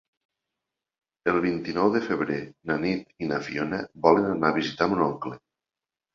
El 1.33 1.37
vint-i-nou 1.43 1.91
de 1.97 2.01
febrer 2.05 2.39
na 2.71 2.79
Nit 2.87 3.13
i 3.27 3.29
na 3.33 3.39
Fiona 3.49 3.83
volen 4.09 4.27
anar 4.33 4.53
a 4.53 4.59
visitar 4.59 4.91
mon 4.95 5.07
oncle. 5.11 5.37